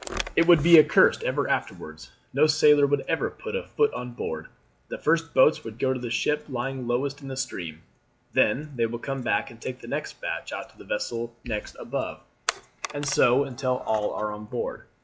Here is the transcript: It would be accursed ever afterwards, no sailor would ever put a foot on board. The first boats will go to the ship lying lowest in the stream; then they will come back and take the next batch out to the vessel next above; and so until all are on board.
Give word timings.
It 0.35 0.47
would 0.47 0.63
be 0.63 0.79
accursed 0.79 1.21
ever 1.21 1.47
afterwards, 1.47 2.09
no 2.33 2.47
sailor 2.47 2.87
would 2.87 3.01
ever 3.01 3.29
put 3.29 3.55
a 3.55 3.67
foot 3.67 3.93
on 3.93 4.13
board. 4.15 4.47
The 4.87 4.97
first 4.97 5.31
boats 5.35 5.63
will 5.63 5.73
go 5.73 5.93
to 5.93 5.99
the 5.99 6.09
ship 6.09 6.45
lying 6.49 6.87
lowest 6.87 7.21
in 7.21 7.27
the 7.27 7.37
stream; 7.37 7.83
then 8.33 8.73
they 8.75 8.87
will 8.87 8.97
come 8.97 9.21
back 9.21 9.51
and 9.51 9.61
take 9.61 9.79
the 9.79 9.87
next 9.87 10.19
batch 10.19 10.51
out 10.51 10.71
to 10.71 10.77
the 10.79 10.85
vessel 10.85 11.35
next 11.45 11.75
above; 11.79 12.21
and 12.95 13.05
so 13.07 13.43
until 13.43 13.83
all 13.85 14.11
are 14.15 14.31
on 14.31 14.45
board. 14.45 14.85